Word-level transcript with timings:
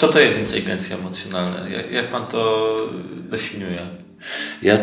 Co 0.00 0.08
to 0.08 0.20
jest 0.20 0.38
inteligencja 0.38 0.96
emocjonalna? 0.96 1.68
Jak, 1.68 1.92
jak 1.92 2.10
pan 2.10 2.26
to 2.26 2.76
definiuje? 3.30 3.80
Ja 4.62 4.78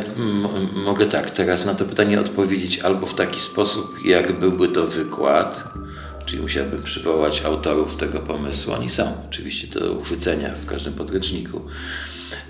mogę 0.73 1.05
tak 1.05 1.31
teraz 1.31 1.65
na 1.65 1.75
to 1.75 1.85
pytanie 1.85 2.19
odpowiedzieć 2.19 2.79
albo 2.79 3.07
w 3.07 3.15
taki 3.15 3.39
sposób, 3.39 3.97
jak 4.05 4.39
byłby 4.39 4.67
to 4.67 4.87
wykład, 4.87 5.63
czyli 6.25 6.41
musiałbym 6.41 6.83
przywołać 6.83 7.41
autorów 7.41 7.95
tego 7.95 8.19
pomysłu. 8.19 8.73
Oni 8.73 8.89
są 8.89 9.13
oczywiście 9.29 9.67
do 9.67 9.91
uchwycenia 9.91 10.55
w 10.55 10.65
każdym 10.65 10.93
podręczniku. 10.93 11.61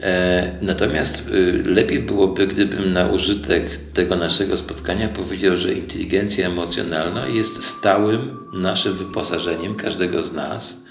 E, 0.02 0.52
natomiast 0.62 1.28
y, 1.28 1.64
lepiej 1.66 2.00
byłoby, 2.00 2.48
gdybym 2.48 2.94
na 2.94 3.08
użytek 3.08 3.78
tego 3.94 4.16
naszego 4.16 4.58
spotkania 4.58 5.08
powiedział, 5.08 5.58
że 5.58 5.74
inteligencja 5.74 6.48
emocjonalna 6.48 7.28
jest 7.28 7.64
stałym 7.64 8.38
naszym 8.54 8.98
wyposażeniem 8.98 9.76
każdego 9.76 10.24
z 10.24 10.34
nas. 10.34 10.87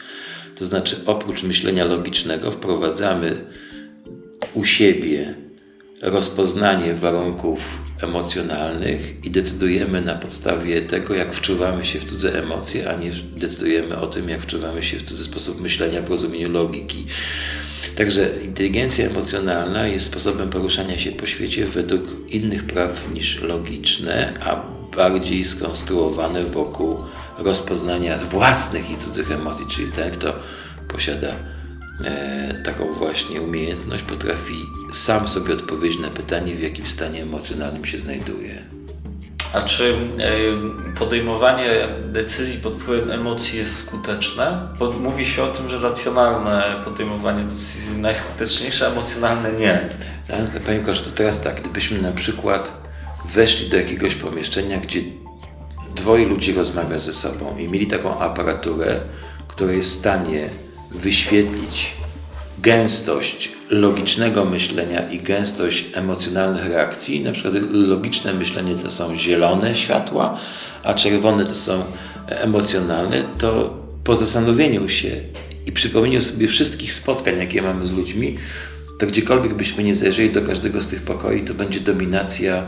To 0.59 0.65
znaczy, 0.65 1.01
oprócz 1.07 1.43
myślenia 1.43 1.85
logicznego, 1.85 2.51
wprowadzamy 2.51 3.45
u 4.55 4.65
siebie 4.65 5.35
rozpoznanie 6.03 6.95
warunków 6.95 7.79
emocjonalnych 8.03 9.25
i 9.25 9.31
decydujemy 9.31 10.01
na 10.01 10.15
podstawie 10.15 10.83
tego, 10.83 11.15
jak 11.15 11.35
wczuwamy 11.35 11.85
się 11.85 11.99
w 11.99 12.05
cudze 12.05 12.43
emocje, 12.43 12.91
a 12.91 12.97
nie 12.97 13.11
decydujemy 13.37 13.97
o 13.97 14.07
tym, 14.07 14.29
jak 14.29 14.41
wczuwamy 14.41 14.83
się 14.83 14.97
w 14.97 15.03
cudzy 15.03 15.25
sposób 15.25 15.61
myślenia 15.61 16.03
w 16.03 16.11
rozumieniu 16.11 16.51
logiki. 16.51 17.07
Także 17.97 18.31
inteligencja 18.45 19.07
emocjonalna 19.07 19.87
jest 19.87 20.07
sposobem 20.07 20.51
poruszania 20.51 20.99
się 20.99 21.13
po 21.13 21.27
świecie 21.27 21.67
według 21.67 22.03
innych 22.31 22.65
praw 22.65 23.13
niż 23.15 23.41
logiczne, 23.41 24.33
a 24.41 24.77
bardziej 24.97 25.45
skonstruowane 25.45 26.45
wokół 26.45 26.99
rozpoznania 27.39 28.19
własnych 28.19 28.91
i 28.91 28.97
cudzych 28.97 29.31
emocji, 29.33 29.67
czyli 29.67 29.93
ten, 29.93 30.11
kto 30.11 30.35
posiada 30.89 31.29
e, 32.05 32.63
taką 32.65 32.93
właśnie 32.93 33.43
umiejętność, 33.43 34.03
potrafi 34.03 34.55
sam 34.93 35.29
sobie 35.29 35.55
odpowiedzieć 35.55 36.01
na 36.01 36.11
pytanie, 36.11 36.55
w 36.55 36.61
jakim 36.61 36.89
stanie 36.89 37.23
emocjonalnym 37.23 37.85
się 37.85 37.99
znajduje. 37.99 38.63
A 39.53 39.63
czy 39.63 39.95
podejmowanie 40.99 41.89
decyzji 42.05 42.59
pod 42.59 42.75
wpływem 42.75 43.11
emocji 43.11 43.59
jest 43.59 43.79
skuteczne? 43.79 44.69
Bo 44.79 44.93
mówi 44.93 45.27
się 45.27 45.43
o 45.43 45.49
tym, 45.49 45.69
że 45.69 45.79
racjonalne 45.79 46.83
podejmowanie 46.85 47.45
decyzji 47.45 47.99
najskuteczniejsze, 47.99 48.87
emocjonalne 48.87 49.53
nie. 49.53 49.89
Tak, 50.29 50.63
Panie 50.63 50.81
Kosz, 50.81 51.03
to 51.03 51.11
teraz 51.11 51.41
tak, 51.41 51.61
gdybyśmy 51.61 52.03
na 52.03 52.13
przykład 52.13 52.73
weszli 53.35 53.71
do 53.71 53.77
jakiegoś 53.77 54.15
pomieszczenia, 54.15 54.81
gdzie 54.81 55.01
dwoje 55.97 56.27
ludzi 56.27 56.53
rozmawia 56.53 56.99
ze 56.99 57.13
sobą 57.13 57.57
i 57.59 57.69
mieli 57.69 57.87
taką 57.87 58.19
aparaturę, 58.19 59.01
która 59.49 59.73
jest 59.73 59.89
w 59.89 59.99
stanie 59.99 60.51
wyświetlić 60.91 61.93
gęstość 62.59 63.53
logicznego 63.71 64.45
myślenia 64.45 65.11
i 65.11 65.19
gęstość 65.19 65.85
emocjonalnych 65.95 66.67
reakcji. 66.67 67.21
Na 67.21 67.33
przykład 67.33 67.55
logiczne 67.71 68.35
myślenie 68.35 68.75
to 68.75 68.91
są 68.91 69.17
zielone 69.17 69.75
światła, 69.75 70.39
a 70.83 70.95
czerwone 70.95 71.45
to 71.45 71.55
są 71.55 71.85
emocjonalne, 72.27 73.25
to 73.39 73.77
po 74.05 74.17
zastanowieniu 74.17 74.89
się 74.89 75.21
i 75.67 75.73
przypomnieniu 75.73 76.23
sobie 76.23 76.49
wszystkich 76.49 76.93
spotkań, 76.93 77.39
jakie 77.39 77.63
mamy 77.63 77.87
z 77.87 77.91
ludźmi, 77.91 78.39
to 78.99 79.07
gdziekolwiek 79.07 79.55
byśmy 79.55 79.85
nie 79.85 79.95
zajrzeli 79.95 80.31
do 80.31 80.43
każdego 80.43 80.83
z 80.83 80.87
tych 80.87 81.03
pokoi, 81.03 81.45
to 81.45 81.55
będzie 81.55 81.81
dominacja 81.81 82.65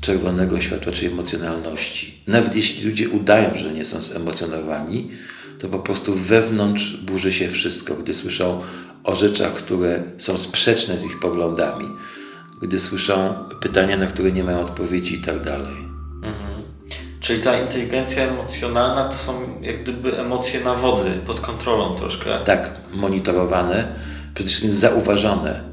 czerwonego 0.00 0.60
światła, 0.60 0.92
czy 0.92 1.06
emocjonalności. 1.06 2.22
Nawet 2.26 2.56
jeśli 2.56 2.88
ludzie 2.88 3.08
udają, 3.08 3.50
że 3.54 3.72
nie 3.72 3.84
są 3.84 4.02
zemocjonowani, 4.02 5.10
to 5.58 5.68
po 5.68 5.78
prostu 5.78 6.14
wewnątrz 6.14 6.96
burzy 6.96 7.32
się 7.32 7.48
wszystko, 7.48 7.94
gdy 7.94 8.14
słyszą 8.14 8.60
o 9.04 9.16
rzeczach, 9.16 9.52
które 9.52 10.02
są 10.18 10.38
sprzeczne 10.38 10.98
z 10.98 11.04
ich 11.04 11.20
poglądami, 11.20 11.86
gdy 12.62 12.80
słyszą 12.80 13.34
pytania, 13.60 13.96
na 13.96 14.06
które 14.06 14.32
nie 14.32 14.44
mają 14.44 14.60
odpowiedzi 14.60 15.14
i 15.14 15.20
tak 15.20 15.44
dalej. 15.44 15.76
Mhm. 16.22 16.62
Czyli 17.20 17.42
ta 17.42 17.60
inteligencja 17.60 18.24
emocjonalna 18.24 19.08
to 19.08 19.16
są 19.16 19.32
jak 19.60 19.82
gdyby 19.82 20.18
emocje 20.18 20.64
na 20.64 20.74
wodzy, 20.74 21.10
pod 21.26 21.40
kontrolą 21.40 21.96
troszkę. 21.96 22.44
Tak, 22.44 22.76
monitorowane, 22.92 23.94
przede 24.34 24.48
wszystkim 24.48 24.72
zauważone. 24.72 25.64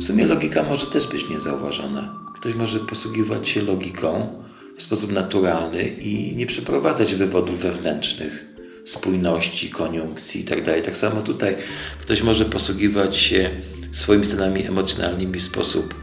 W 0.00 0.04
sumie 0.04 0.26
logika 0.26 0.62
może 0.62 0.86
też 0.86 1.06
być 1.06 1.28
niezauważona. 1.28 2.23
Ktoś 2.44 2.54
może 2.54 2.80
posługiwać 2.80 3.48
się 3.48 3.62
logiką 3.62 4.42
w 4.76 4.82
sposób 4.82 5.12
naturalny 5.12 5.82
i 5.88 6.36
nie 6.36 6.46
przeprowadzać 6.46 7.14
wywodów 7.14 7.58
wewnętrznych 7.60 8.44
spójności, 8.84 9.70
koniunkcji 9.70 10.40
itd. 10.40 10.74
Tak, 10.74 10.84
tak 10.84 10.96
samo 10.96 11.22
tutaj 11.22 11.56
ktoś 12.00 12.22
może 12.22 12.44
posługiwać 12.44 13.16
się 13.16 13.50
swoimi 13.92 14.26
stanami 14.26 14.66
emocjonalnymi 14.66 15.38
w 15.38 15.42
sposób 15.42 15.94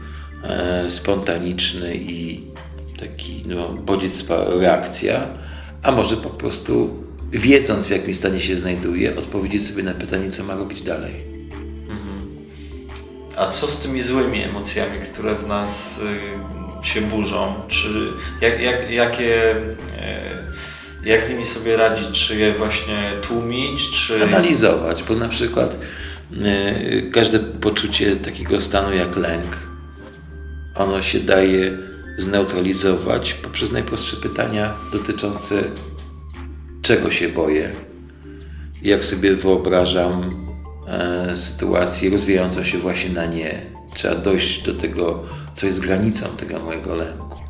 e, 0.44 0.90
spontaniczny 0.90 1.94
i 1.96 2.40
taki 2.98 3.44
no, 3.46 3.68
bodziec 3.68 4.24
reakcja, 4.60 5.28
a 5.82 5.92
może 5.92 6.16
po 6.16 6.30
prostu 6.30 7.04
wiedząc 7.32 7.86
w 7.86 7.90
jakim 7.90 8.14
stanie 8.14 8.40
się 8.40 8.58
znajduje, 8.58 9.16
odpowiedzieć 9.16 9.66
sobie 9.66 9.82
na 9.82 9.94
pytanie, 9.94 10.30
co 10.30 10.44
ma 10.44 10.54
robić 10.54 10.82
dalej. 10.82 11.31
A 13.42 13.50
co 13.50 13.68
z 13.68 13.78
tymi 13.78 14.02
złymi 14.02 14.42
emocjami, 14.42 14.98
które 15.00 15.34
w 15.34 15.46
nas 15.46 16.00
y, 16.82 16.86
się 16.86 17.00
burzą? 17.00 17.54
Czy 17.68 18.12
jak, 18.40 18.60
jak, 18.60 18.90
jakie 18.90 19.56
y, 19.56 21.04
jak 21.04 21.24
z 21.24 21.30
nimi 21.30 21.46
sobie 21.46 21.76
radzić? 21.76 22.26
Czy 22.26 22.36
je 22.36 22.52
właśnie 22.52 23.12
tłumić? 23.22 23.90
Czy... 23.90 24.24
Analizować, 24.24 25.02
bo 25.02 25.14
na 25.14 25.28
przykład 25.28 25.78
y, 26.32 27.10
każde 27.12 27.38
poczucie 27.38 28.16
takiego 28.16 28.60
stanu 28.60 28.94
jak 28.94 29.16
lęk, 29.16 29.58
ono 30.74 31.02
się 31.02 31.20
daje 31.20 31.72
zneutralizować 32.18 33.34
poprzez 33.34 33.72
najprostsze 33.72 34.16
pytania 34.16 34.74
dotyczące 34.92 35.62
czego 36.82 37.10
się 37.10 37.28
boję, 37.28 37.72
jak 38.82 39.04
sobie 39.04 39.34
wyobrażam 39.34 40.51
e, 40.92 41.36
sytuację 41.36 42.10
rozwijającą 42.10 42.64
się 42.64 42.78
właśnie 42.78 43.10
na 43.10 43.26
nie. 43.26 43.62
Trzeba 43.94 44.14
dojść 44.14 44.62
do 44.62 44.74
tego, 44.74 45.22
co 45.54 45.66
jest 45.66 45.80
granicą 45.80 46.28
tego 46.28 46.60
mojego 46.60 46.94
lęku. 46.94 47.40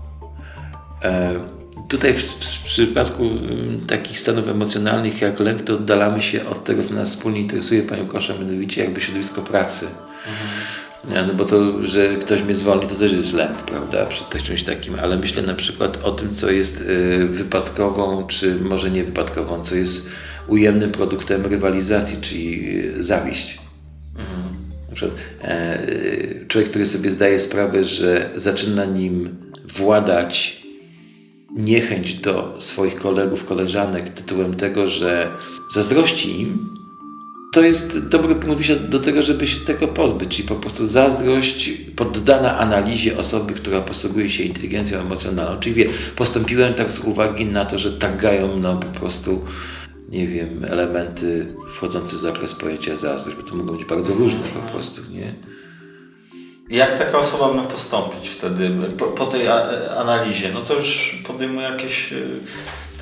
E, 1.03 1.41
Tutaj 1.89 2.15
w, 2.15 2.23
w, 2.23 2.65
przypadku 2.65 3.23
mm, 3.23 3.87
takich 3.87 4.21
stanów 4.21 4.49
emocjonalnych 4.49 5.21
jak 5.21 5.41
lęk, 5.41 5.63
to 5.63 5.75
oddalamy 5.75 6.23
się 6.23 6.47
od 6.47 6.65
tego, 6.65 6.83
co 6.83 6.95
nas 6.95 7.11
wspólnie 7.11 7.41
interesuje 7.41 7.83
Panią 7.83 8.07
Koszę, 8.07 8.39
mianowicie 8.39 8.85
jakby 8.85 9.01
środowisko 9.01 9.43
pracy. 9.43 9.87
Mhm. 9.87 10.92
No 11.11 11.35
bo 11.35 11.45
to, 11.45 11.83
że 11.83 12.17
ktoś 12.17 12.43
mnie 12.43 12.55
zwolni, 12.55 12.87
to 12.87 12.95
też 12.95 13.13
jest 13.13 13.33
lęk, 13.33 13.59
prawda, 13.59 14.07
przed 14.07 14.43
czymś 14.43 14.63
takim, 14.63 14.95
ale 15.01 15.17
myślę 15.17 15.43
na 15.43 15.55
przykład 15.55 15.99
o 16.03 16.13
tym, 16.13 16.31
co 16.31 16.51
jest 16.51 16.81
y, 16.81 17.27
wypadkową, 17.31 18.27
czy 18.27 18.55
może 18.55 18.91
nie 18.91 19.05
wypadkową, 19.05 19.63
co 19.63 19.75
jest 19.75 20.09
ujemnym 20.49 20.91
produktem 20.91 21.47
rywalizacji, 21.47 22.19
czyli 22.21 22.79
y, 22.79 23.03
zawiść. 23.03 23.59
Mhm. 24.19 24.55
Na 24.89 24.95
przykład 24.95 25.19
e, 25.43 25.79
człowiek, 26.49 26.71
który 26.71 26.87
sobie 26.87 27.11
zdaje 27.11 27.41
sprawę, 27.41 27.85
że 27.85 28.31
zaczyna 28.35 28.85
nim 28.85 29.37
władać 29.69 30.63
niechęć 31.57 32.15
do 32.15 32.55
swoich 32.59 32.97
kolegów, 32.97 33.45
koleżanek 33.45 34.09
tytułem 34.09 34.55
tego, 34.55 34.87
że 34.87 35.29
zazdrości 35.75 36.41
im, 36.41 36.72
to 37.53 37.63
jest 37.63 37.99
dobry 37.99 38.35
punkt 38.35 38.57
wyjścia 38.57 38.77
do 38.77 39.01
tego, 39.01 39.23
żeby 39.23 39.47
się 39.47 39.61
tego 39.61 39.89
pozbyć. 39.89 40.37
Czyli 40.37 40.49
po 40.49 40.55
prostu 40.55 40.87
zazdrość 40.87 41.71
poddana 41.97 42.59
analizie 42.59 43.19
osoby, 43.19 43.55
która 43.55 43.81
posługuje 43.81 44.29
się 44.29 44.43
inteligencją 44.43 45.01
emocjonalną. 45.01 45.61
Czyli 45.61 45.75
wie, 45.75 45.87
postąpiłem 46.17 46.75
tak 46.75 46.93
z 46.93 47.01
uwagi 47.01 47.47
na 47.47 47.65
to, 47.65 47.79
że 47.79 47.93
tagają 47.93 48.57
mną 48.57 48.81
po 48.81 49.01
prostu, 49.01 49.45
nie 50.09 50.27
wiem, 50.27 50.65
elementy 50.65 51.47
wchodzące 51.71 52.17
w 52.17 52.21
zakres 52.21 52.55
pojęcia 52.55 52.97
zazdrość, 52.97 53.39
bo 53.39 53.49
to 53.49 53.55
mogą 53.55 53.77
być 53.77 53.85
bardzo 53.85 54.15
różne 54.15 54.41
po 54.41 54.73
prostu, 54.73 55.03
nie? 55.11 55.35
Jak 56.71 56.99
taka 56.99 57.19
osoba 57.19 57.53
ma 57.53 57.65
postąpić 57.65 58.29
wtedy 58.29 58.71
po, 58.99 59.05
po 59.05 59.27
tej 59.27 59.49
analizie? 59.97 60.51
No 60.55 60.61
to 60.61 60.75
już 60.75 61.19
podejmuje 61.27 61.69
jakieś 61.69 62.13
y, 62.13 62.41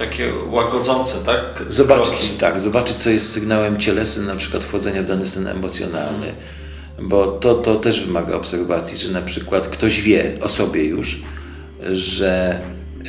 takie 0.01 0.33
łagodzące, 0.51 1.15
tak? 1.27 1.63
Zobaczyć, 1.69 2.33
tak, 2.39 2.61
zobaczyć, 2.61 2.97
co 2.97 3.11
jest 3.11 3.33
sygnałem 3.33 3.81
cielesnym, 3.81 4.27
na 4.27 4.37
przykład 4.37 4.65
wchodzenia 4.65 5.03
w 5.03 5.07
dany 5.07 5.27
stan 5.27 5.47
emocjonalny. 5.47 6.35
Bo 7.03 7.27
to, 7.27 7.55
to 7.55 7.77
też 7.77 8.07
wymaga 8.07 8.35
obserwacji, 8.35 8.99
że 8.99 9.13
na 9.13 9.23
przykład 9.23 9.69
ktoś 9.69 10.01
wie 10.01 10.35
o 10.43 10.49
sobie 10.49 10.85
już, 10.85 11.23
że 11.93 12.61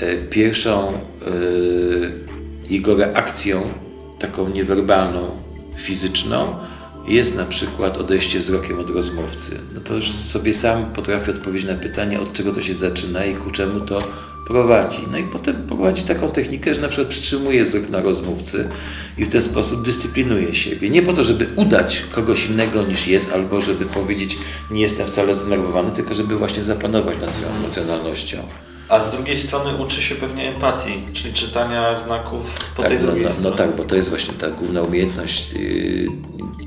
y, 0.01 0.27
pierwszą 0.29 0.93
y, 0.93 2.11
jego 2.69 2.95
reakcją, 2.95 3.63
taką 4.19 4.49
niewerbalną, 4.49 5.29
fizyczną, 5.75 6.55
jest 7.07 7.35
na 7.35 7.45
przykład 7.45 7.97
odejście 7.97 8.39
wzrokiem 8.39 8.79
od 8.79 8.89
rozmówcy, 8.89 9.59
no 9.73 9.81
to 9.81 9.95
już 9.95 10.11
sobie 10.11 10.53
sam 10.53 10.85
potrafię 10.85 11.31
odpowiedzieć 11.31 11.67
na 11.67 11.75
pytanie, 11.75 12.19
od 12.19 12.33
czego 12.33 12.51
to 12.51 12.61
się 12.61 12.73
zaczyna 12.73 13.25
i 13.25 13.35
ku 13.35 13.51
czemu 13.51 13.79
to 13.79 14.03
prowadzi. 14.51 15.03
No 15.11 15.17
i 15.17 15.23
potem 15.23 15.67
prowadzi 15.67 16.03
taką 16.03 16.31
technikę, 16.31 16.73
że 16.73 16.81
na 16.81 16.87
przykład 16.87 17.07
przytrzymuje 17.07 17.65
wzrok 17.65 17.89
na 17.89 18.01
rozmówcy 18.01 18.69
i 19.17 19.25
w 19.25 19.29
ten 19.29 19.41
sposób 19.41 19.85
dyscyplinuje 19.85 20.53
siebie. 20.53 20.89
Nie 20.89 21.01
po 21.01 21.13
to, 21.13 21.23
żeby 21.23 21.47
udać 21.55 22.05
kogoś 22.11 22.45
innego 22.45 22.83
niż 22.83 23.07
jest, 23.07 23.33
albo 23.33 23.61
żeby 23.61 23.85
powiedzieć, 23.85 24.37
nie 24.71 24.81
jestem 24.81 25.07
wcale 25.07 25.35
zdenerwowany, 25.35 25.91
tylko 25.91 26.13
żeby 26.13 26.35
właśnie 26.35 26.63
zapanować 26.63 27.17
nad 27.21 27.31
swoją 27.31 27.55
emocjonalnością. 27.55 28.37
A 28.89 28.99
z 28.99 29.11
drugiej 29.11 29.37
strony 29.37 29.83
uczy 29.83 30.01
się 30.01 30.15
pewnie 30.15 30.49
empatii, 30.53 31.03
czyli 31.13 31.33
czytania 31.33 31.95
znaków 31.95 32.41
po 32.75 32.81
tak, 32.81 32.91
tej 32.91 32.99
no, 33.01 33.05
drugiej 33.05 33.25
no, 33.25 33.49
no 33.49 33.51
tak, 33.51 33.75
bo 33.75 33.83
to 33.83 33.95
jest 33.95 34.09
właśnie 34.09 34.33
ta 34.33 34.49
główna 34.49 34.81
umiejętność 34.81 35.53
yy, 35.53 36.07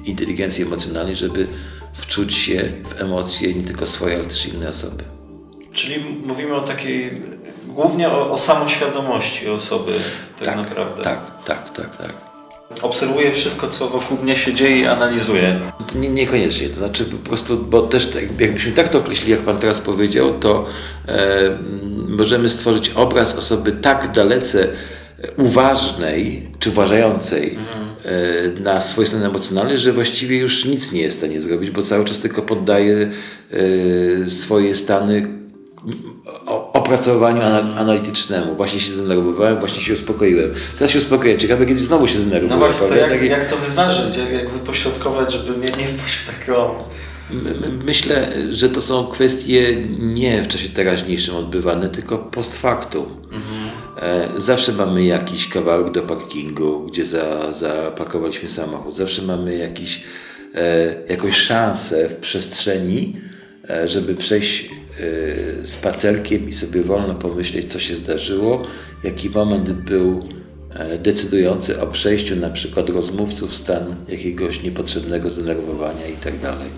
inteligencji 0.05 0.65
emocjonalnej, 0.65 1.15
żeby 1.15 1.49
wczuć 1.93 2.35
się 2.35 2.73
w 2.85 3.01
emocje 3.01 3.55
nie 3.55 3.63
tylko 3.63 3.87
swoje, 3.87 4.17
ale 4.17 4.25
też 4.25 4.47
innej 4.47 4.69
osoby. 4.69 5.05
Czyli 5.73 6.05
mówimy 6.27 6.55
o 6.55 6.61
takiej, 6.61 7.23
głównie 7.75 8.09
o, 8.09 8.31
o 8.31 8.39
samoświadomości 8.39 9.49
osoby 9.49 9.93
tak, 10.45 10.57
naprawdę. 10.57 11.03
Tak, 11.03 11.19
tak, 11.45 11.71
tak, 11.71 11.97
tak. 11.97 12.13
Obserwuje 12.83 13.33
wszystko, 13.33 13.69
co 13.69 13.89
wokół 13.89 14.19
mnie 14.19 14.37
się 14.37 14.55
dzieje 14.55 14.79
i 14.79 14.87
analizuje. 14.87 15.61
To 15.93 15.99
nie, 15.99 16.09
niekoniecznie, 16.09 16.69
to 16.69 16.75
znaczy 16.75 17.05
po 17.05 17.17
prostu, 17.17 17.57
bo 17.59 17.83
też 17.83 18.07
tak, 18.07 18.41
jakbyśmy 18.41 18.73
tak 18.73 18.89
to 18.89 18.99
określili, 18.99 19.31
jak 19.31 19.41
Pan 19.41 19.59
teraz 19.59 19.81
powiedział, 19.81 20.39
to 20.39 20.67
e, 21.09 21.59
możemy 22.09 22.49
stworzyć 22.49 22.91
obraz 22.91 23.35
osoby 23.35 23.73
tak 23.73 24.13
dalece 24.13 24.69
uważnej 25.39 26.49
czy 26.59 26.71
uważającej 26.71 27.59
e, 28.05 28.61
na 28.61 28.81
swoje 28.81 29.07
stany 29.07 29.27
emocjonalne, 29.27 29.79
że 29.79 29.93
właściwie 29.93 30.39
już 30.39 30.65
nic 30.65 30.93
nie 30.93 31.01
jest 31.01 31.17
w 31.17 31.21
stanie 31.21 31.41
zrobić, 31.41 31.71
bo 31.71 31.83
cały 31.83 32.05
czas 32.05 32.19
tylko 32.19 32.43
poddaje 32.43 33.11
e, 33.51 34.31
swoje 34.31 34.75
stany 34.75 35.29
opracowaniu 36.85 37.43
ana- 37.43 37.75
analitycznemu. 37.77 38.55
Właśnie 38.55 38.81
się 38.81 38.91
zdenerwowałem, 38.91 39.59
właśnie 39.59 39.83
się 39.83 39.93
uspokoiłem. 39.93 40.51
Teraz 40.79 40.91
się 40.93 40.99
uspokoiłem. 40.99 41.39
Ciekawe, 41.41 41.67
kiedyś 41.67 41.83
znowu 41.83 42.07
się 42.07 42.19
zdenerwuję. 42.19 42.51
No 42.51 42.59
właśnie, 42.59 42.89
to 42.89 42.97
jak, 42.97 43.11
Takie- 43.11 43.27
jak 43.27 43.51
to 43.51 43.57
wyważyć, 43.57 44.17
jak, 44.17 44.33
jak 44.33 44.51
wypośrodkować, 44.51 45.33
żeby 45.33 45.51
nie, 45.59 45.77
nie 45.83 45.89
wpaść 45.89 46.15
w 46.15 46.27
taką... 46.27 46.75
Myślę, 47.85 48.33
że 48.51 48.69
to 48.69 48.81
są 48.81 49.07
kwestie 49.07 49.77
nie 49.99 50.43
w 50.43 50.49
czasie 50.49 50.69
teraźniejszym 50.69 51.37
odbywane, 51.37 51.89
tylko 51.89 52.19
post 52.19 52.57
factum. 52.57 53.07
E, 54.03 54.29
Zawsze 54.37 54.73
mamy 54.73 55.05
jakiś 55.05 55.49
kawałek 55.49 55.91
do 55.93 56.03
parkingu, 56.03 56.87
gdzie 56.87 57.07
za, 57.07 57.55
zaparkowaliśmy 57.55 58.49
samochód. 58.49 58.97
Zawsze 58.97 59.23
mamy 59.23 59.57
jakiś, 59.57 60.03
e, 60.55 60.95
jakąś 61.09 61.37
szansę 61.37 62.09
w 62.09 62.17
przestrzeni, 62.17 63.17
e, 63.71 63.89
żeby 63.89 64.15
przejść 64.15 64.69
spacerkiem 65.65 66.49
i 66.49 66.53
sobie 66.53 66.83
wolno 66.83 67.15
pomyśleć, 67.15 67.73
co 67.73 67.79
się 67.79 67.97
zdarzyło, 67.97 68.63
jaki 69.05 69.31
moment 69.31 69.71
był 69.71 70.21
e, 70.75 70.99
decydujący 70.99 71.81
o 71.81 71.87
przejściu 71.87 72.37
na 72.37 72.51
przykład 72.51 72.89
rozmówców 72.89 73.51
w 73.51 73.57
stan 73.57 73.97
jakiegoś 74.09 74.63
niepotrzebnego 74.63 75.31
zdenerwowania 75.31 76.07
i 76.07 76.17
tak 76.17 76.41
dalej. 76.41 76.71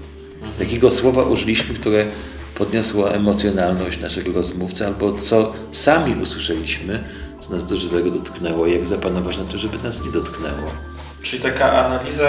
Jakiego 0.60 0.90
słowa 0.90 1.22
użyliśmy, 1.22 1.74
które 1.74 2.06
podniosło 2.54 3.14
emocjonalność 3.14 4.00
naszego 4.00 4.32
rozmówcy, 4.32 4.86
albo 4.86 5.18
co 5.18 5.52
sami 5.72 6.22
usłyszeliśmy, 6.22 7.04
co 7.40 7.50
nas 7.50 7.66
do 7.66 7.76
żywego 7.76 8.10
dotknęło, 8.10 8.66
jak 8.66 8.86
zapanować 8.86 9.38
na 9.38 9.44
to, 9.44 9.58
żeby 9.58 9.78
nas 9.78 10.04
nie 10.04 10.12
dotknęło. 10.12 10.95
Czyli 11.30 11.42
taka 11.42 11.86
analiza 11.86 12.28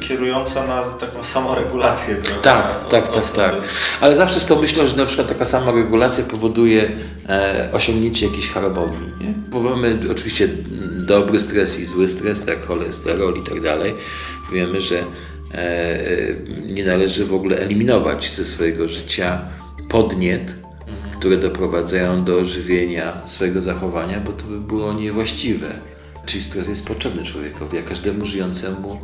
kierująca 0.00 0.66
na 0.66 0.82
taką 0.82 1.24
samoregulację. 1.24 2.16
trochę 2.16 2.40
Tak, 2.40 2.88
tak, 2.88 3.14
tak, 3.14 3.32
tak. 3.32 3.54
Ale 4.00 4.16
zawsze 4.16 4.40
z 4.40 4.46
tą 4.46 4.60
myślą, 4.60 4.86
że 4.86 4.96
na 4.96 5.06
przykład 5.06 5.28
taka 5.28 5.44
sama 5.44 5.72
regulacja 5.72 6.24
powoduje 6.24 6.90
e, 7.28 7.68
osiągnięcie 7.72 8.26
jakiejś 8.26 8.50
harmonii. 8.50 9.12
Nie? 9.20 9.34
Bo 9.50 9.60
mamy 9.60 9.98
oczywiście 10.10 10.48
dobry 10.96 11.40
stres 11.40 11.78
i 11.78 11.84
zły 11.84 12.08
stres, 12.08 12.44
tak 12.44 12.66
cholesterol 12.66 13.34
i 13.38 13.42
tak 13.42 13.60
dalej. 13.60 13.94
Wiemy, 14.52 14.80
że 14.80 14.98
e, 14.98 15.04
nie 16.66 16.84
należy 16.84 17.24
w 17.24 17.34
ogóle 17.34 17.58
eliminować 17.58 18.32
ze 18.32 18.44
swojego 18.44 18.88
życia 18.88 19.40
podniet, 19.88 20.56
które 21.18 21.36
doprowadzają 21.36 22.24
do 22.24 22.44
żywienia 22.44 23.12
swojego 23.26 23.62
zachowania, 23.62 24.20
bo 24.20 24.32
to 24.32 24.44
by 24.44 24.60
było 24.60 24.92
niewłaściwe. 24.92 25.97
Czyli 26.28 26.42
stres 26.42 26.68
jest 26.68 26.86
potrzebny 26.86 27.22
człowiekowi, 27.22 27.76
jak 27.76 27.84
każdemu 27.84 28.26
żyjącemu 28.26 29.00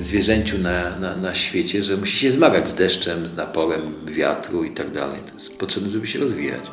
y, 0.00 0.04
zwierzęciu 0.04 0.58
na, 0.58 0.98
na, 0.98 1.16
na 1.16 1.34
świecie, 1.34 1.82
że 1.82 1.96
musi 1.96 2.18
się 2.18 2.30
zmagać 2.30 2.68
z 2.68 2.74
deszczem, 2.74 3.26
z 3.26 3.34
naporem 3.34 3.94
wiatru 4.06 4.64
i 4.64 4.70
tak 4.70 4.90
dalej. 4.90 5.20
To 5.28 5.34
jest 5.34 5.56
potrzebne, 5.58 5.90
żeby 5.90 6.06
się 6.06 6.18
rozwijać. 6.18 6.64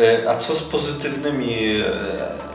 E, 0.00 0.30
A 0.30 0.36
co 0.36 0.54
z 0.54 0.62
pozytywnymi 0.62 1.54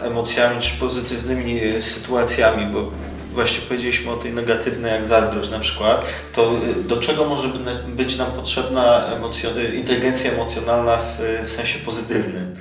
e, 0.02 0.06
emocjami 0.06 0.62
czy 0.62 0.78
pozytywnymi 0.80 1.60
e, 1.64 1.82
sytuacjami? 1.82 2.74
Bo 2.74 2.92
właśnie 3.34 3.62
powiedzieliśmy 3.62 4.12
o 4.12 4.16
tej 4.18 4.34
negatywnej, 4.34 4.92
jak 4.92 5.06
zazdrość 5.06 5.50
na 5.52 5.60
przykład. 5.60 6.06
To 6.34 6.52
do 6.88 6.98
czego 6.98 7.26
może 7.26 7.48
by- 7.48 7.94
być 7.96 8.18
nam 8.18 8.32
potrzebna 8.32 9.10
emocjo- 9.20 9.74
inteligencja 9.76 10.32
emocjonalna 10.32 10.98
w, 10.98 11.18
w 11.46 11.52
sensie 11.52 11.80
pozytywnym? 11.80 12.56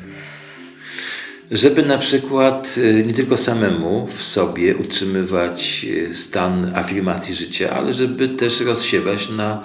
Żeby 1.50 1.82
na 1.82 1.98
przykład 1.98 2.74
y, 2.78 3.04
nie 3.06 3.14
tylko 3.14 3.36
samemu 3.36 4.06
w 4.06 4.22
sobie 4.22 4.76
utrzymywać 4.76 5.86
y, 5.88 6.14
stan 6.14 6.72
afirmacji 6.74 7.34
życia, 7.34 7.70
ale 7.70 7.94
żeby 7.94 8.28
też 8.28 8.60
rozsiewać 8.60 9.28
na 9.28 9.62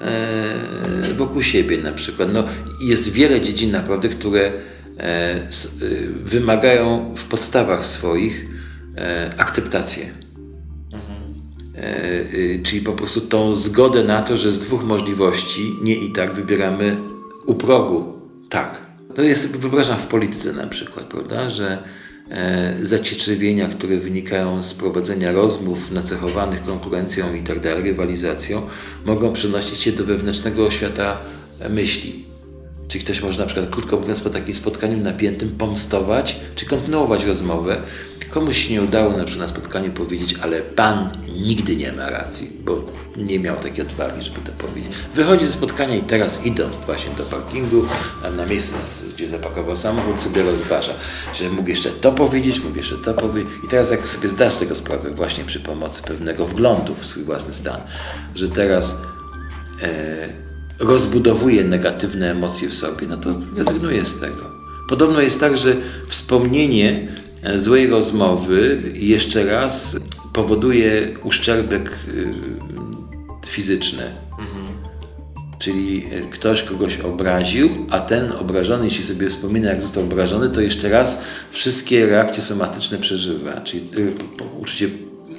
e, 0.00 1.14
wokół 1.16 1.42
siebie 1.42 1.78
na 1.78 1.92
przykład. 1.92 2.28
No, 2.32 2.44
jest 2.80 3.08
wiele 3.12 3.40
dziedzin 3.40 3.70
naprawdę, 3.70 4.08
które 4.08 4.52
e, 4.98 5.48
y, 5.82 6.12
wymagają 6.24 7.14
w 7.16 7.24
podstawach 7.24 7.86
swoich 7.86 8.46
e, 8.96 9.34
akceptację. 9.38 10.10
Y, 11.80 12.60
czyli 12.64 12.80
po 12.80 12.92
prostu 12.92 13.20
tą 13.20 13.54
zgodę 13.54 14.04
na 14.04 14.22
to, 14.22 14.36
że 14.36 14.52
z 14.52 14.58
dwóch 14.58 14.84
możliwości 14.84 15.76
nie 15.82 15.94
i 15.94 16.12
tak 16.12 16.34
wybieramy 16.34 16.96
u 17.46 17.54
progu 17.54 18.12
tak. 18.48 18.89
To 19.14 19.22
jest, 19.22 19.56
wyobrażam 19.56 19.98
w 19.98 20.06
polityce 20.06 20.52
na 20.52 20.66
przykład, 20.66 21.06
prawda, 21.06 21.50
że 21.50 21.82
e, 22.30 22.76
zacietrzewienia, 22.82 23.68
które 23.68 23.96
wynikają 23.96 24.62
z 24.62 24.74
prowadzenia 24.74 25.32
rozmów 25.32 25.90
nacechowanych 25.90 26.62
konkurencją 26.62 27.34
i 27.34 27.42
tak 27.42 27.60
dalej, 27.60 27.82
rywalizacją, 27.82 28.66
mogą 29.06 29.32
przenosić 29.32 29.78
się 29.80 29.92
do 29.92 30.04
wewnętrznego 30.04 30.70
świata 30.70 31.20
myśli. 31.70 32.29
Czyli 32.90 33.04
ktoś 33.04 33.22
może 33.22 33.40
na 33.40 33.46
przykład, 33.46 33.70
krótko 33.70 33.96
mówiąc, 33.96 34.20
po 34.20 34.30
takim 34.30 34.54
spotkaniu 34.54 34.96
napiętym 34.96 35.50
pomstować, 35.50 36.40
czy 36.54 36.66
kontynuować 36.66 37.24
rozmowę. 37.24 37.82
Komuś 38.30 38.66
się 38.66 38.72
nie 38.72 38.82
udało 38.82 39.10
na 39.10 39.24
przykład 39.24 39.38
na 39.38 39.48
spotkaniu 39.48 39.92
powiedzieć, 39.92 40.34
ale 40.42 40.60
pan 40.60 41.10
nigdy 41.34 41.76
nie 41.76 41.92
ma 41.92 42.10
racji, 42.10 42.50
bo 42.60 42.84
nie 43.16 43.40
miał 43.40 43.56
takiej 43.56 43.84
odwagi, 43.84 44.22
żeby 44.22 44.40
to 44.40 44.52
powiedzieć. 44.52 44.92
Wychodzi 45.14 45.46
ze 45.46 45.52
spotkania 45.52 45.94
i 45.94 46.02
teraz 46.02 46.46
idąc 46.46 46.76
właśnie 46.76 47.10
do 47.10 47.22
parkingu, 47.22 47.84
tam 48.22 48.36
na 48.36 48.46
miejsce, 48.46 49.06
gdzie 49.14 49.28
zapakował 49.28 49.76
samochód, 49.76 50.20
sobie 50.20 50.42
rozważa, 50.42 50.92
że 51.34 51.50
mógł 51.50 51.68
jeszcze 51.68 51.90
to 51.90 52.12
powiedzieć, 52.12 52.60
mógł 52.60 52.76
jeszcze 52.76 52.96
to 52.96 53.14
powiedzieć. 53.14 53.52
I 53.64 53.68
teraz 53.68 53.90
jak 53.90 54.08
sobie 54.08 54.28
zda 54.28 54.50
z 54.50 54.56
tego 54.56 54.74
sprawę 54.74 55.10
właśnie 55.10 55.44
przy 55.44 55.60
pomocy 55.60 56.02
pewnego 56.02 56.46
wglądu 56.46 56.94
w 56.94 57.06
swój 57.06 57.22
własny 57.22 57.54
stan, 57.54 57.80
że 58.34 58.48
teraz 58.48 58.96
e, 59.82 60.49
rozbudowuje 60.80 61.64
negatywne 61.64 62.30
emocje 62.30 62.68
w 62.68 62.74
sobie, 62.74 63.06
no 63.06 63.16
to 63.16 63.30
rezygnuje 63.56 64.04
z 64.04 64.20
tego. 64.20 64.50
Podobno 64.88 65.20
jest 65.20 65.40
tak, 65.40 65.56
że 65.56 65.76
wspomnienie 66.08 67.08
e, 67.42 67.58
złej 67.58 67.86
rozmowy 67.86 68.82
jeszcze 68.94 69.44
raz 69.44 69.96
powoduje 70.32 71.08
uszczerbek 71.24 71.98
y, 72.08 72.32
fizyczny. 73.46 74.14
Czyli 75.58 76.04
e, 76.10 76.20
ktoś 76.20 76.62
kogoś 76.62 76.98
obraził, 76.98 77.68
a 77.90 77.98
ten 77.98 78.32
obrażony, 78.32 78.84
jeśli 78.84 79.04
sobie 79.04 79.30
wspomina, 79.30 79.68
jak 79.68 79.82
został 79.82 80.02
obrażony, 80.02 80.48
to 80.48 80.60
jeszcze 80.60 80.88
raz 80.88 81.20
wszystkie 81.50 82.06
reakcje 82.06 82.42
somatyczne 82.42 82.98
przeżywa. 82.98 83.60
Czyli 83.60 83.82
y, 83.98 84.12
uczucie 84.60 84.88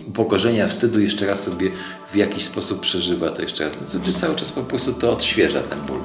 upokorzenia, 0.08 0.68
wstydu 0.68 1.00
jeszcze 1.00 1.28
raz 1.28 1.44
sobie 1.44 1.72
w 2.12 2.16
jakiś 2.16 2.44
sposób 2.46 2.80
przeżywa 2.80 3.30
to 3.30 3.42
jeszcze 3.42 3.66
raz. 3.66 3.90
Znaczy 3.90 4.14
cały 4.14 4.36
czas 4.36 4.52
po 4.52 4.64
prostu 4.64 4.94
to 4.94 5.12
odświeża 5.12 5.62
ten 5.62 5.82
ból. 5.82 6.02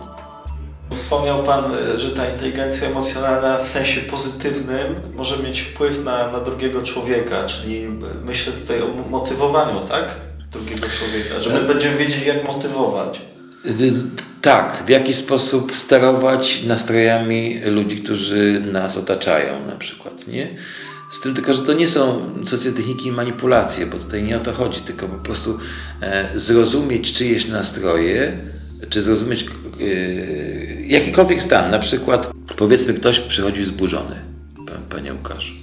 Wspomniał 0.95 1.43
Pan, 1.43 1.65
e, 1.75 1.99
że 1.99 2.11
ta 2.11 2.31
inteligencja 2.31 2.89
emocjonalna 2.89 3.59
w 3.59 3.69
sensie 3.69 4.01
pozytywnym 4.01 4.95
może 5.15 5.39
mieć 5.39 5.61
wpływ 5.61 6.05
na, 6.05 6.33
na 6.33 6.41
drugiego 6.41 6.83
człowieka, 6.83 7.45
czyli 7.47 7.85
e, 7.85 7.89
myślę 8.25 8.53
tutaj 8.53 8.83
o 8.83 8.89
motywowaniu, 9.11 9.87
tak? 9.89 10.05
Drugiego 10.53 10.87
człowieka, 10.99 11.43
że 11.43 11.51
my 11.51 11.61
będziemy 11.75 11.97
wiedzieć, 11.97 12.27
jak 12.27 12.47
motywować. 12.47 13.21
Tak, 14.43 14.83
w 14.87 14.89
jaki 14.89 15.15
sposób 15.15 15.77
sterować 15.77 16.63
nastrojami 16.63 17.61
ludzi, 17.65 17.97
którzy 17.97 18.63
nas 18.73 18.97
otaczają 18.97 19.67
na 19.67 19.77
przykład, 19.77 20.27
nie? 20.27 20.49
Z 21.11 21.21
tym 21.21 21.35
tylko, 21.35 21.55
że 21.55 21.63
to 21.63 21.73
nie 21.73 21.89
są 21.89 22.31
socjotechniki 22.45 23.07
i 23.09 23.13
manipulacje, 23.13 23.87
bo 23.87 23.99
tutaj 23.99 24.23
nie 24.23 24.37
o 24.37 24.41
to 24.41 24.53
chodzi, 24.53 24.81
tylko 24.81 25.09
po 25.09 25.19
prostu 25.19 25.59
e, 26.01 26.29
zrozumieć 26.35 27.13
czyjeś 27.13 27.49
nastroje, 27.49 28.39
czy 28.91 29.03
zrozumieć, 29.03 29.47
e, 29.81 29.85
jakikolwiek 30.87 31.43
stan, 31.43 31.71
na 31.71 31.79
przykład 31.79 32.33
powiedzmy 32.57 32.95
ktoś 32.95 33.21
przychodzi 33.21 33.63
wzburzony, 33.63 34.17
pan- 34.67 34.83
panie 34.91 35.13
Łukaszu, 35.15 35.55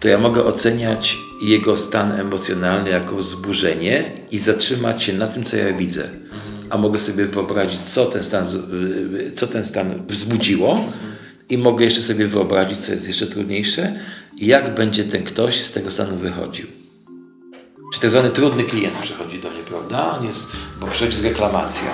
to 0.00 0.08
ja 0.08 0.18
mogę 0.18 0.44
oceniać 0.44 1.18
jego 1.42 1.76
stan 1.76 2.12
emocjonalny 2.12 2.90
jako 2.90 3.16
wzburzenie 3.16 4.04
i 4.30 4.38
zatrzymać 4.38 5.02
się 5.02 5.12
na 5.12 5.26
tym, 5.26 5.44
co 5.44 5.56
ja 5.56 5.72
widzę. 5.72 6.08
A 6.70 6.78
mogę 6.78 6.98
sobie 6.98 7.26
wyobrazić, 7.26 7.80
co 7.80 8.06
ten 8.06 8.24
stan, 8.24 8.44
co 9.34 9.46
ten 9.46 9.64
stan 9.64 10.02
wzbudziło 10.08 10.84
i 11.48 11.58
mogę 11.58 11.84
jeszcze 11.84 12.02
sobie 12.02 12.26
wyobrazić, 12.26 12.78
co 12.78 12.92
jest 12.92 13.06
jeszcze 13.08 13.26
trudniejsze, 13.26 13.92
jak 14.46 14.74
będzie 14.74 15.04
ten 15.04 15.24
ktoś 15.24 15.64
z 15.64 15.72
tego 15.72 15.90
stanu 15.90 16.16
wychodził. 16.16 16.66
Czy 17.94 18.00
tak 18.00 18.10
zwany 18.10 18.30
trudny 18.30 18.64
klient 18.64 18.94
przychodzi 19.02 19.40
do 19.40 19.50
mnie, 19.50 19.62
prawda? 19.62 20.18
On 20.18 20.26
jest, 20.26 20.48
bo 20.80 20.86
przychodzi 20.86 21.16
z 21.16 21.24
reklamacją. 21.24 21.88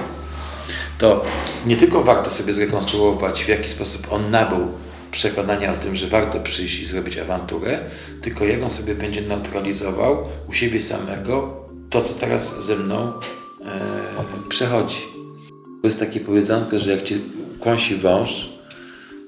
To 0.98 1.24
nie 1.66 1.76
tylko 1.76 2.02
warto 2.02 2.30
sobie 2.30 2.52
zrekonstruować, 2.52 3.44
w 3.44 3.48
jaki 3.48 3.68
sposób 3.68 4.12
on 4.12 4.30
nabył 4.30 4.68
przekonania 5.10 5.72
o 5.72 5.76
tym, 5.76 5.96
że 5.96 6.06
warto 6.06 6.40
przyjść 6.40 6.80
i 6.80 6.86
zrobić 6.86 7.18
awanturę, 7.18 7.80
tylko 8.22 8.44
jak 8.44 8.62
on 8.62 8.70
sobie 8.70 8.94
będzie 8.94 9.22
neutralizował 9.22 10.28
u 10.48 10.52
siebie 10.52 10.80
samego 10.80 11.64
to, 11.90 12.02
co 12.02 12.14
teraz 12.14 12.64
ze 12.64 12.76
mną 12.76 13.12
e, 13.64 14.48
przechodzi. 14.48 14.98
To 15.82 15.88
jest 15.88 16.00
takie 16.00 16.20
powiedzonko, 16.20 16.78
że 16.78 16.90
jak 16.90 17.02
cię 17.02 17.18
kąsi 17.60 17.96
wąż, 17.96 18.57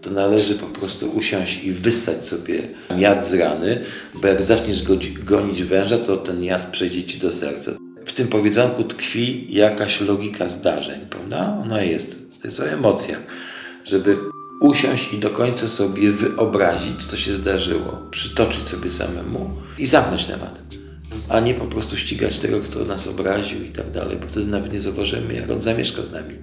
to 0.02 0.10
należy 0.10 0.54
po 0.54 0.66
prostu 0.66 1.10
usiąść 1.10 1.64
i 1.64 1.72
wyssać 1.72 2.26
sobie 2.28 2.68
jad 2.98 3.26
z 3.26 3.34
rany, 3.34 3.80
bo 4.22 4.28
jak 4.28 4.42
zaczniesz 4.42 4.82
go, 4.82 4.96
gonić 5.24 5.62
węża, 5.62 5.98
to 5.98 6.16
ten 6.16 6.44
jad 6.44 6.66
przejdzie 6.66 7.04
ci 7.04 7.18
do 7.18 7.32
serca. 7.32 7.72
W 8.06 8.12
tym 8.12 8.28
powiedzonku 8.28 8.84
tkwi 8.84 9.46
jakaś 9.48 10.00
logika 10.00 10.48
zdarzeń, 10.48 11.00
prawda? 11.10 11.58
Ona 11.62 11.82
jest. 11.82 12.32
To 12.40 12.48
jest 12.48 12.60
o 12.60 12.68
emocjach. 12.68 13.20
Żeby 13.84 14.16
usiąść 14.60 15.12
i 15.12 15.18
do 15.18 15.30
końca 15.30 15.68
sobie 15.68 16.10
wyobrazić, 16.10 17.04
co 17.04 17.16
się 17.16 17.34
zdarzyło, 17.34 17.98
przytoczyć 18.10 18.68
sobie 18.68 18.90
samemu 18.90 19.50
i 19.78 19.86
zamknąć 19.86 20.26
temat. 20.26 20.62
A 21.28 21.40
nie 21.40 21.54
po 21.54 21.64
prostu 21.64 21.96
ścigać 21.96 22.38
tego, 22.38 22.60
kto 22.60 22.84
nas 22.84 23.06
obraził 23.06 23.64
i 23.64 23.68
tak 23.68 23.90
dalej, 23.90 24.16
bo 24.16 24.26
wtedy 24.26 24.46
nawet 24.46 24.72
nie 24.72 24.80
zauważymy, 24.80 25.34
jak 25.34 25.50
on 25.50 25.60
zamieszka 25.60 26.04
z 26.04 26.12
nami. 26.12 26.34